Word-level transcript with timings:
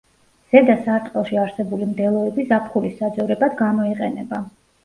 ზედა 0.53 0.75
სარტყელში 0.85 1.37
არსებული 1.41 1.89
მდელოები 1.91 2.47
ზაფხულის 2.53 2.99
საძოვრებად 3.03 3.57
გამოიყენება. 3.63 4.43